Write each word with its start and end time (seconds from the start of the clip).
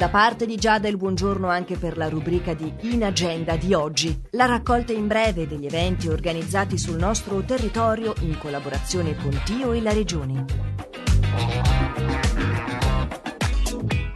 Da 0.00 0.08
parte 0.08 0.46
di 0.46 0.56
Giada 0.56 0.88
il 0.88 0.96
buongiorno 0.96 1.46
anche 1.46 1.76
per 1.76 1.98
la 1.98 2.08
rubrica 2.08 2.54
di 2.54 2.72
In 2.94 3.04
Agenda 3.04 3.56
di 3.56 3.74
oggi, 3.74 4.18
la 4.30 4.46
raccolta 4.46 4.94
in 4.94 5.06
breve 5.06 5.46
degli 5.46 5.66
eventi 5.66 6.08
organizzati 6.08 6.78
sul 6.78 6.96
nostro 6.96 7.42
territorio 7.42 8.14
in 8.20 8.38
collaborazione 8.38 9.14
con 9.14 9.38
Tio 9.44 9.72
e 9.72 9.82
la 9.82 9.92
Regione. 9.92 10.79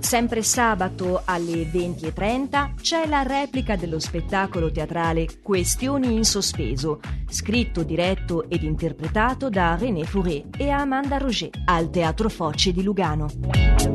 Sempre 0.03 0.43
sabato 0.43 1.21
alle 1.23 1.63
20.30 1.63 2.75
c'è 2.75 3.07
la 3.07 3.23
replica 3.23 3.77
dello 3.77 3.99
spettacolo 3.99 4.69
teatrale 4.69 5.41
Questioni 5.41 6.13
in 6.13 6.25
sospeso, 6.25 6.99
scritto, 7.27 7.83
diretto 7.83 8.47
ed 8.49 8.63
interpretato 8.63 9.49
da 9.49 9.75
René 9.79 10.03
Fouré 10.03 10.43
e 10.57 10.69
Amanda 10.69 11.17
Roger 11.17 11.49
al 11.65 11.89
Teatro 11.89 12.27
Foce 12.27 12.73
di 12.73 12.83
Lugano 12.83 13.92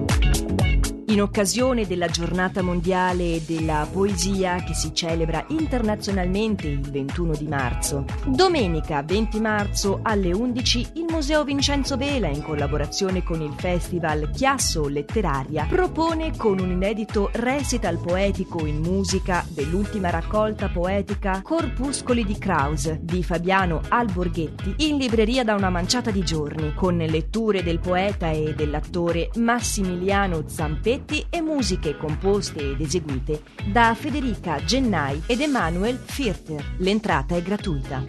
in 1.08 1.22
occasione 1.22 1.86
della 1.86 2.08
giornata 2.08 2.60
mondiale 2.60 3.42
della 3.46 3.88
poesia 3.90 4.62
che 4.62 4.74
si 4.74 4.92
celebra 4.92 5.42
internazionalmente 5.48 6.66
il 6.66 6.80
21 6.80 7.34
di 7.34 7.46
marzo. 7.46 8.04
Domenica 8.26 9.02
20 9.02 9.40
marzo 9.40 10.00
alle 10.02 10.32
11 10.32 10.88
il 10.94 11.06
Museo 11.08 11.44
Vincenzo 11.44 11.96
Vela 11.96 12.28
in 12.28 12.42
collaborazione 12.42 13.22
con 13.22 13.40
il 13.40 13.54
Festival 13.56 14.30
Chiasso 14.30 14.86
Letteraria 14.86 15.66
propone 15.66 16.36
con 16.36 16.58
un 16.58 16.70
inedito 16.70 17.30
recital 17.32 17.98
poetico 17.98 18.66
in 18.66 18.80
musica 18.80 19.44
dell'ultima 19.48 20.10
raccolta 20.10 20.68
poetica 20.68 21.40
Corpuscoli 21.42 22.24
di 22.24 22.36
Kraus 22.36 22.92
di 22.92 23.22
Fabiano 23.22 23.80
Alborghetti 23.88 24.74
in 24.88 24.98
libreria 24.98 25.42
da 25.42 25.54
una 25.54 25.70
manciata 25.70 26.10
di 26.10 26.22
giorni 26.22 26.74
con 26.74 26.98
letture 26.98 27.62
del 27.62 27.78
poeta 27.78 28.30
e 28.30 28.54
dell'attore 28.54 29.30
Massimiliano 29.36 30.44
Zampetti 30.46 30.97
duetti 30.98 31.26
e 31.30 31.40
musiche 31.40 31.96
composte 31.96 32.72
ed 32.72 32.80
eseguite 32.80 33.42
da 33.66 33.94
Federica 33.94 34.62
Gennai 34.64 35.22
ed 35.26 35.40
Emanuel 35.40 35.96
Firter. 35.96 36.74
L'entrata 36.78 37.36
è 37.36 37.42
gratuita. 37.42 38.04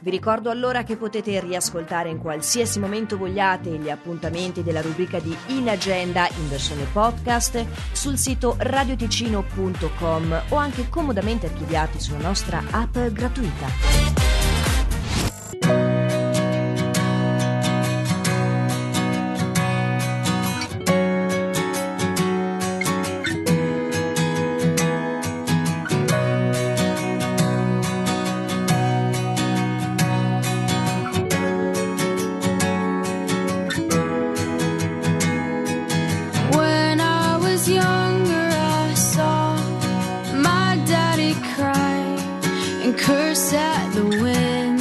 Vi 0.00 0.10
ricordo 0.10 0.48
allora 0.48 0.84
che 0.84 0.96
potete 0.96 1.38
riascoltare 1.40 2.08
in 2.08 2.18
qualsiasi 2.18 2.78
momento 2.78 3.18
vogliate 3.18 3.76
gli 3.76 3.90
appuntamenti 3.90 4.62
della 4.62 4.80
rubrica 4.80 5.18
di 5.18 5.36
In 5.48 5.68
Agenda 5.68 6.26
in 6.38 6.48
versione 6.48 6.86
podcast 6.90 7.66
sul 7.92 8.16
sito 8.16 8.56
radioticino.com 8.58 10.42
o 10.48 10.56
anche 10.56 10.88
comodamente 10.88 11.46
archiviati 11.46 12.00
sulla 12.00 12.20
nostra 12.20 12.62
app 12.70 12.96
gratuita. 12.96 13.66
curse 42.98 43.52
at 43.52 43.92
the 43.94 44.04
wind. 44.04 44.80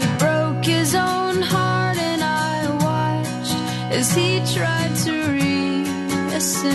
He 0.00 0.06
broke 0.18 0.64
his 0.64 0.94
own 0.94 1.42
heart, 1.42 1.98
and 1.98 2.22
I 2.22 2.68
watched 2.86 3.56
as 3.98 4.14
he 4.14 4.40
tried 4.54 4.94
to 5.04 5.12
reassemble 5.38 6.68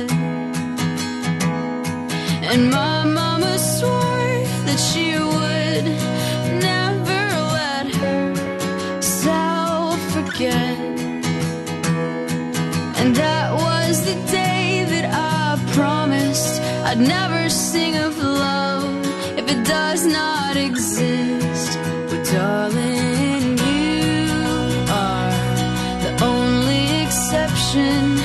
it. 0.00 0.10
And 2.52 2.70
my 2.70 3.04
mama 3.04 3.58
swore 3.58 4.44
that 4.66 4.80
she 4.88 5.19
I'd 16.90 16.98
never 16.98 17.48
sing 17.48 17.96
of 17.98 18.18
love 18.18 19.06
if 19.38 19.48
it 19.48 19.64
does 19.64 20.04
not 20.04 20.56
exist. 20.56 21.78
But 22.08 22.26
darling, 22.32 23.58
you 23.58 24.34
are 24.90 25.30
the 26.02 26.12
only 26.24 27.02
exception. 27.04 28.18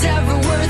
everywhere 0.00 0.61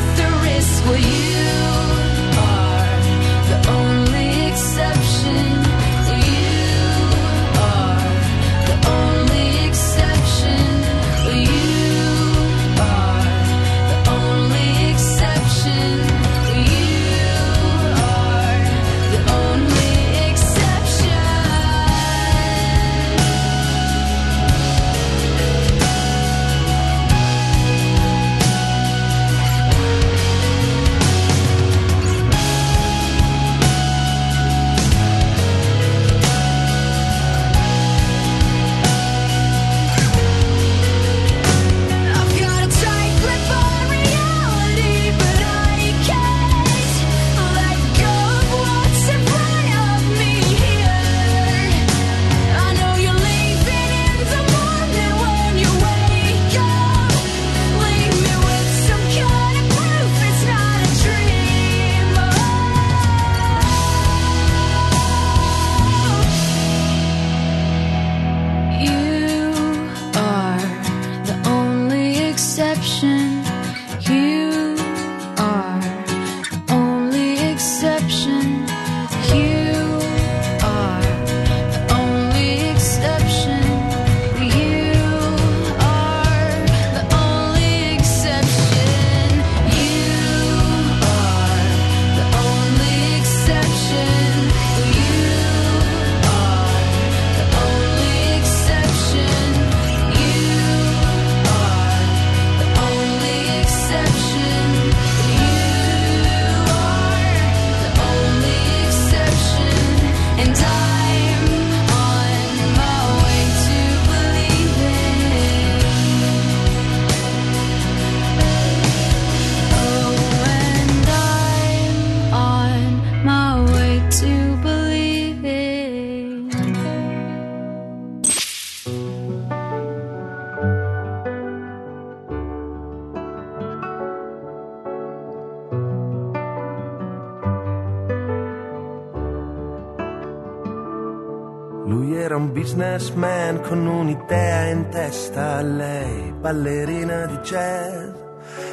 era 142.33 142.41
un 142.41 142.51
businessman 142.51 143.61
con 143.61 143.87
un'idea 143.87 144.71
in 144.71 144.89
testa. 144.89 145.61
Lei, 145.61 146.33
ballerina 146.41 147.27
di 147.27 147.37
jazz, 147.43 148.09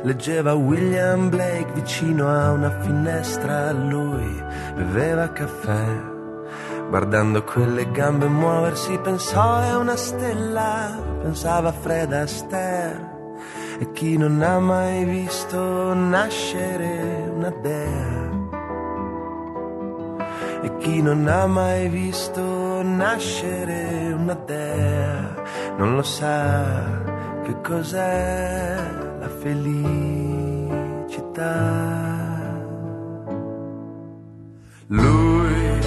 leggeva 0.04 0.54
William 0.54 1.30
Blake 1.30 1.74
vicino 1.74 2.30
a 2.30 2.52
una 2.54 2.80
finestra. 2.80 3.72
Lui 3.72 4.44
beveva 4.76 5.34
caffè. 5.34 5.88
Guardando 6.88 7.44
quelle 7.44 7.92
gambe 7.92 8.28
muoversi 8.28 8.98
pensò 9.00 9.60
è 9.60 9.76
una 9.76 9.98
stella, 9.98 10.98
pensava 11.22 11.74
Fred 11.74 12.14
Astaire. 12.14 13.18
E 13.80 13.92
chi 13.92 14.16
non 14.16 14.42
ha 14.42 14.60
mai 14.60 15.04
visto 15.04 15.94
nascere 15.94 17.30
una 17.36 17.54
dea? 17.62 18.28
E 20.62 20.78
chi 20.78 21.02
non 21.02 21.28
ha 21.28 21.46
mai 21.46 21.90
visto 21.90 22.59
nascere 23.00 24.12
una 24.12 24.34
dea 24.46 25.30
non 25.78 25.96
lo 25.96 26.04
sa 26.04 26.66
che 27.44 27.56
cos'è 27.62 28.76
la 29.22 29.30
felicità. 29.42 29.98
Lui, 34.88 35.80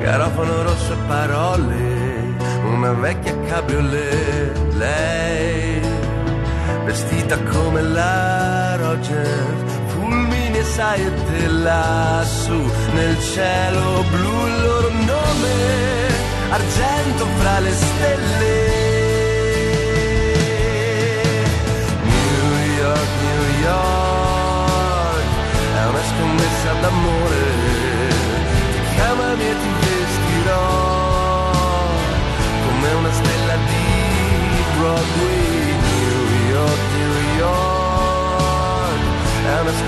garofano 0.00 0.62
rosso 0.62 0.92
e 0.92 0.96
parole, 1.06 2.36
una 2.74 2.92
vecchia 2.92 3.34
cabriolet, 3.46 4.74
lei, 4.74 5.80
vestita 6.84 7.38
come 7.44 7.80
la 7.80 8.76
Roger 8.76 9.81
fulmini 10.12 10.58
e 10.58 10.64
saette 10.64 11.46
lassù 11.48 12.60
nel 12.94 13.18
cielo 13.20 14.04
blu 14.10 14.46
il 14.46 14.60
loro 14.62 14.90
nome 14.90 15.54
argento 16.50 17.24
fra 17.38 17.58
le 17.60 17.72
stelle 17.72 18.81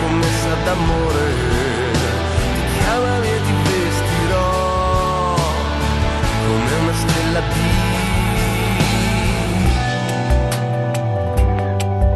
promessa 0.05 0.55
d'amore. 0.65 1.27
Ti 2.55 2.79
chiamami 2.79 3.27
e 3.27 3.41
ti 3.47 3.55
vestirò 3.65 5.35
Come 6.47 6.73
una 6.83 6.95
stella 6.95 7.41
di 7.41 7.84